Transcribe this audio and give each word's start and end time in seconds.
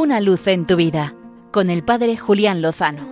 Una 0.00 0.18
luz 0.18 0.46
en 0.46 0.66
tu 0.66 0.76
vida 0.76 1.14
con 1.50 1.68
el 1.68 1.84
Padre 1.84 2.16
Julián 2.16 2.62
Lozano. 2.62 3.06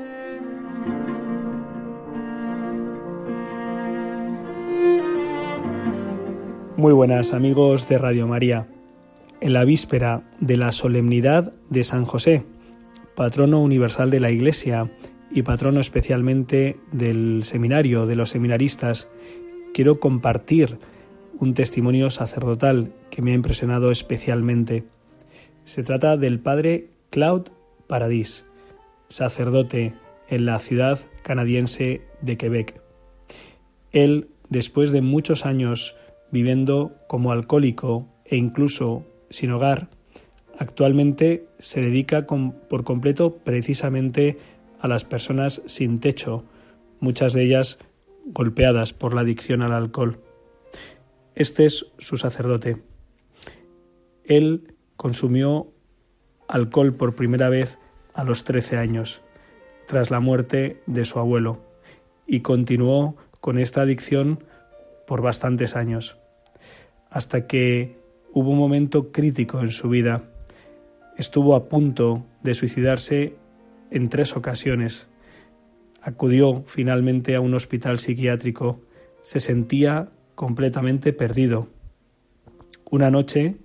Muy 6.79 6.95
buenas 6.95 7.35
amigos 7.35 7.91
de 7.91 7.99
Radio 7.99 8.27
María. 8.27 8.69
En 9.43 9.53
la 9.53 9.67
víspera 9.67 10.23
de 10.41 10.57
la 10.57 10.73
solemnidad 10.73 11.53
de 11.69 11.85
San 11.85 12.07
José, 12.07 12.47
patrono 13.15 13.61
universal 13.61 14.09
de 14.09 14.21
la 14.21 14.31
Iglesia 14.31 14.91
y 15.31 15.43
patrono 15.43 15.81
especialmente 15.81 16.81
del 16.91 17.45
seminario, 17.45 18.07
de 18.07 18.17
los 18.17 18.31
seminaristas, 18.31 19.09
quiero 19.75 20.01
compartir 20.01 20.79
un 21.39 21.53
testimonio 21.53 22.09
sacerdotal 22.09 22.95
que 23.11 23.21
me 23.21 23.33
ha 23.33 23.35
impresionado 23.35 23.91
especialmente. 23.91 24.85
Se 25.69 25.83
trata 25.83 26.17
del 26.17 26.41
padre 26.41 26.89
Claude 27.11 27.51
Paradis, 27.89 28.47
sacerdote 29.11 29.93
en 30.31 30.47
la 30.47 30.59
ciudad 30.61 30.99
canadiense 31.23 32.01
de 32.23 32.39
Quebec. 32.39 32.81
Él, 33.93 34.31
después 34.49 34.93
de 34.93 35.03
muchos 35.03 35.45
años 35.45 35.95
viviendo 36.33 36.97
como 37.07 37.33
alcohólico 37.33 38.09
e 38.25 38.39
incluso 38.39 39.05
sin 39.29 39.51
hogar, 39.51 39.91
actualmente 40.59 41.49
se 41.59 41.83
dedica 41.83 42.27
por 42.27 42.85
completo 42.85 43.37
precisamente 43.37 44.39
a 44.81 44.89
las 44.89 45.05
personas 45.05 45.61
sin 45.67 46.01
techo, 46.01 46.45
muchas 46.99 47.35
de 47.35 47.45
ellas 47.45 47.79
golpeadas 48.25 48.95
por 48.95 49.13
la 49.13 49.21
adicción 49.21 49.61
al 49.61 49.75
alcohol. 49.75 50.19
Este 51.35 51.67
es 51.67 51.85
su 51.99 52.17
sacerdote. 52.17 52.79
Él 54.25 54.78
consumió 54.99 55.73
alcohol 56.49 56.93
por 56.93 57.15
primera 57.15 57.49
vez 57.49 57.79
a 58.15 58.25
los 58.25 58.43
13 58.43 58.79
años, 58.79 59.23
tras 59.87 60.11
la 60.11 60.19
muerte 60.19 60.83
de 60.87 61.05
su 61.05 61.21
abuelo, 61.21 61.65
y 62.27 62.41
continuó 62.41 63.17
con 63.41 63.59
esta 63.59 63.83
adicción 63.83 64.43
por 65.07 65.23
bastantes 65.23 65.77
años, 65.77 66.19
hasta 67.11 67.47
que 67.47 67.97
hubo 68.33 68.51
un 68.51 68.59
momento 68.59 69.13
crítico 69.13 69.61
en 69.61 69.71
su 69.71 69.89
vida. 69.89 70.25
Estuvo 71.17 71.55
a 71.55 71.69
punto 71.69 72.27
de 72.43 72.55
suicidarse 72.55 73.37
en 73.93 74.09
tres 74.09 74.37
ocasiones. 74.37 75.07
Acudió 76.03 76.65
finalmente 76.67 77.37
a 77.37 77.41
un 77.41 77.55
hospital 77.55 78.01
psiquiátrico. 78.01 78.81
Se 79.23 79.39
sentía 79.39 80.11
completamente 80.35 81.13
perdido. 81.13 81.69
Una 82.91 83.11
noche, 83.11 83.57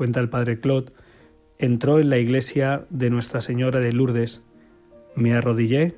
cuenta 0.00 0.20
el 0.20 0.30
padre 0.30 0.60
Claude, 0.60 0.92
entró 1.58 2.00
en 2.00 2.08
la 2.08 2.16
iglesia 2.16 2.86
de 2.88 3.10
Nuestra 3.10 3.42
Señora 3.42 3.80
de 3.80 3.92
Lourdes. 3.92 4.40
Me 5.14 5.34
arrodillé 5.34 5.94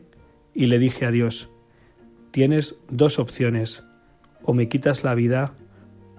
y 0.52 0.66
le 0.66 0.80
dije 0.80 1.06
a 1.06 1.12
Dios, 1.12 1.50
tienes 2.32 2.74
dos 2.90 3.20
opciones, 3.20 3.84
o 4.42 4.54
me 4.54 4.68
quitas 4.68 5.04
la 5.04 5.14
vida 5.14 5.54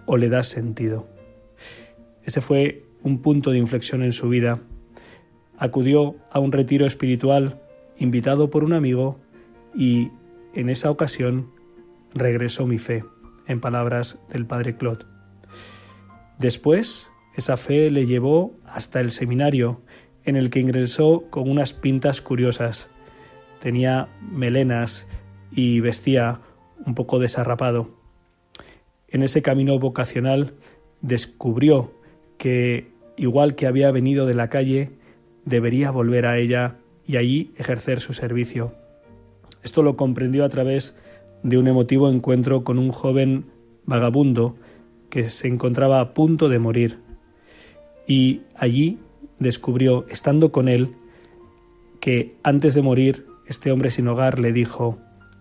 o 0.06 0.16
le 0.16 0.30
das 0.30 0.48
sentido. 0.48 1.10
Ese 2.24 2.40
fue 2.40 2.86
un 3.02 3.22
punto 3.22 3.52
de 3.52 3.58
inflexión 3.58 4.02
en 4.02 4.14
su 4.14 4.30
vida. 4.30 4.62
Acudió 5.58 6.16
a 6.32 6.40
un 6.40 6.54
retiro 6.54 6.86
espiritual 6.86 7.60
invitado 7.98 8.50
por 8.50 8.64
un 8.64 8.72
amigo 8.72 9.20
y 9.76 10.10
en 10.54 10.70
esa 10.70 10.90
ocasión 10.90 11.52
regresó 12.14 12.66
mi 12.66 12.78
fe 12.78 13.04
en 13.46 13.60
palabras 13.60 14.20
del 14.32 14.46
padre 14.46 14.78
Claude. 14.78 15.04
Después, 16.40 17.10
esa 17.36 17.58
fe 17.58 17.90
le 17.90 18.06
llevó 18.06 18.54
hasta 18.66 19.00
el 19.00 19.12
seminario, 19.12 19.82
en 20.24 20.36
el 20.36 20.50
que 20.50 20.60
ingresó 20.60 21.26
con 21.30 21.50
unas 21.50 21.74
pintas 21.74 22.22
curiosas. 22.22 22.90
Tenía 23.60 24.10
melenas 24.22 25.08
y 25.52 25.80
vestía 25.80 26.42
un 26.86 26.96
poco 26.96 27.20
desarrapado. 27.20 27.90
En 29.08 29.24
ese 29.24 29.42
camino 29.42 29.78
vocacional 29.80 30.54
descubrió 31.02 31.94
que, 32.38 32.92
igual 33.18 33.56
que 33.56 33.68
había 33.68 33.92
venido 33.92 34.26
de 34.26 34.34
la 34.34 34.50
calle, 34.50 34.92
debería 35.46 35.92
volver 35.92 36.26
a 36.26 36.38
ella 36.38 36.78
y 37.06 37.18
allí 37.18 37.52
ejercer 37.58 38.00
su 38.00 38.14
servicio. 38.14 38.74
Esto 39.62 39.84
lo 39.84 39.96
comprendió 39.96 40.46
a 40.46 40.50
través 40.50 40.96
de 41.44 41.58
un 41.58 41.68
emotivo 41.68 42.10
encuentro 42.10 42.64
con 42.64 42.80
un 42.80 42.90
joven 42.90 43.46
vagabundo 43.86 44.56
que 45.10 45.24
se 45.24 45.48
encontraba 45.48 46.00
a 46.00 46.14
punto 46.14 46.50
de 46.50 46.60
morir. 46.60 47.03
Y 48.08 48.42
allí 48.56 49.00
descubrió, 49.40 50.06
estando 50.10 50.52
con 50.52 50.68
él, 50.68 50.96
que 52.00 52.36
antes 52.44 52.74
de 52.74 52.82
morir 52.82 53.26
este 53.48 53.72
hombre 53.72 53.90
sin 53.90 54.08
hogar 54.08 54.40
le 54.40 54.52
dijo, 54.52 54.98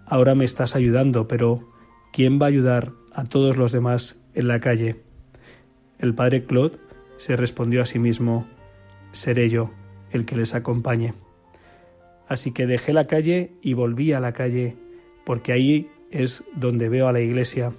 ahora 0.06 0.34
me 0.34 0.44
estás 0.44 0.76
ayudando, 0.76 1.26
pero 1.28 1.68
¿quién 2.12 2.40
va 2.40 2.46
a 2.46 2.48
ayudar 2.48 2.92
a 3.12 3.24
todos 3.24 3.56
los 3.56 3.72
demás 3.72 4.18
en 4.34 4.48
la 4.48 4.60
calle? 4.60 5.00
El 5.98 6.14
padre 6.14 6.44
Claude 6.44 6.78
se 7.16 7.36
respondió 7.36 7.82
a 7.82 7.86
sí 7.86 7.98
mismo, 7.98 8.46
seré 9.12 9.48
yo 9.48 9.70
el 10.10 10.24
que 10.26 10.36
les 10.36 10.54
acompañe. 10.54 11.14
Así 12.28 12.52
que 12.52 12.66
dejé 12.66 12.92
la 12.92 13.06
calle 13.06 13.52
y 13.62 13.74
volví 13.74 14.12
a 14.12 14.20
la 14.20 14.32
calle 14.32 14.76
porque 15.24 15.52
ahí 15.52 15.88
es 16.10 16.44
donde 16.54 16.88
veo 16.88 17.08
a 17.08 17.12
la 17.12 17.20
iglesia. 17.20 17.72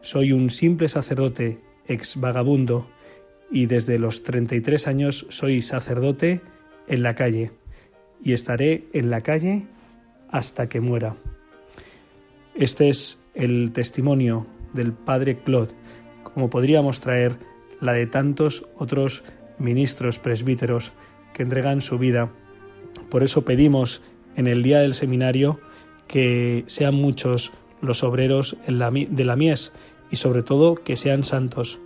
Soy 0.00 0.32
un 0.32 0.50
simple 0.50 0.88
sacerdote, 0.88 1.60
ex 1.86 2.20
vagabundo, 2.20 2.88
y 3.50 3.66
desde 3.66 3.98
los 3.98 4.22
33 4.22 4.86
años 4.86 5.26
soy 5.30 5.62
sacerdote 5.62 6.40
en 6.86 7.02
la 7.02 7.14
calle, 7.14 7.52
y 8.22 8.32
estaré 8.32 8.84
en 8.92 9.10
la 9.10 9.20
calle 9.20 9.66
hasta 10.30 10.68
que 10.68 10.80
muera. 10.80 11.16
Este 12.54 12.88
es 12.88 13.18
el 13.34 13.72
testimonio 13.72 14.46
del 14.72 14.92
padre 14.92 15.38
Claude, 15.38 15.74
como 16.22 16.50
podríamos 16.50 17.00
traer 17.00 17.38
la 17.80 17.92
de 17.92 18.06
tantos 18.06 18.66
otros 18.76 19.24
ministros 19.58 20.18
presbíteros 20.18 20.92
que 21.32 21.42
entregan 21.42 21.80
su 21.80 21.98
vida. 21.98 22.30
Por 23.10 23.22
eso 23.22 23.44
pedimos 23.44 24.02
en 24.36 24.46
el 24.46 24.62
día 24.62 24.80
del 24.80 24.94
seminario 24.94 25.60
que 26.06 26.64
sean 26.66 26.94
muchos 26.94 27.52
los 27.80 28.02
obreros 28.02 28.56
de 28.66 29.24
la 29.24 29.36
mies 29.36 29.72
y 30.10 30.16
sobre 30.16 30.42
todo 30.42 30.74
que 30.74 30.96
sean 30.96 31.24
santos. 31.24 31.80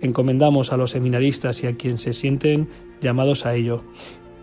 Encomendamos 0.00 0.72
a 0.72 0.76
los 0.76 0.90
seminaristas 0.90 1.62
y 1.62 1.66
a 1.66 1.76
quienes 1.76 2.02
se 2.02 2.12
sienten 2.12 2.68
llamados 3.00 3.46
a 3.46 3.54
ello. 3.54 3.82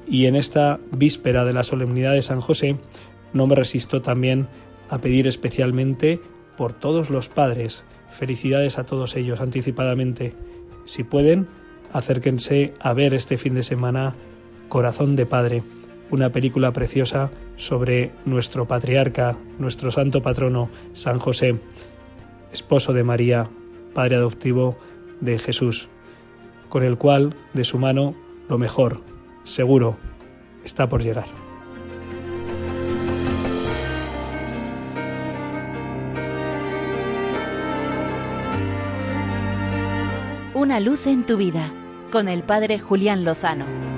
Y 0.07 0.25
en 0.25 0.35
esta 0.35 0.79
víspera 0.91 1.45
de 1.45 1.53
la 1.53 1.63
solemnidad 1.63 2.13
de 2.13 2.21
San 2.21 2.41
José, 2.41 2.77
no 3.33 3.47
me 3.47 3.55
resisto 3.55 4.01
también 4.01 4.47
a 4.89 4.99
pedir 4.99 5.27
especialmente 5.27 6.19
por 6.57 6.73
todos 6.73 7.09
los 7.09 7.29
padres. 7.29 7.83
Felicidades 8.09 8.77
a 8.77 8.85
todos 8.85 9.15
ellos 9.15 9.39
anticipadamente. 9.39 10.33
Si 10.85 11.03
pueden, 11.03 11.47
acérquense 11.93 12.73
a 12.79 12.93
ver 12.93 13.13
este 13.13 13.37
fin 13.37 13.53
de 13.53 13.63
semana 13.63 14.15
Corazón 14.67 15.15
de 15.15 15.25
Padre 15.25 15.63
una 16.11 16.29
película 16.29 16.71
preciosa 16.73 17.31
sobre 17.55 18.11
nuestro 18.25 18.67
patriarca, 18.67 19.37
nuestro 19.57 19.91
santo 19.91 20.21
patrono, 20.21 20.69
San 20.93 21.19
José, 21.19 21.55
esposo 22.51 22.93
de 22.93 23.03
María, 23.03 23.49
padre 23.93 24.17
adoptivo 24.17 24.77
de 25.21 25.39
Jesús, 25.39 25.87
con 26.69 26.83
el 26.83 26.97
cual, 26.97 27.35
de 27.53 27.63
su 27.63 27.77
mano, 27.77 28.15
lo 28.49 28.57
mejor, 28.57 29.01
seguro, 29.43 29.97
está 30.63 30.89
por 30.89 31.01
llegar. 31.01 31.27
Una 40.53 40.79
luz 40.79 41.07
en 41.07 41.25
tu 41.25 41.37
vida, 41.37 41.73
con 42.11 42.27
el 42.27 42.43
Padre 42.43 42.77
Julián 42.77 43.23
Lozano. 43.23 43.90